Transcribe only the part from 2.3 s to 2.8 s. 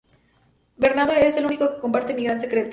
secreto.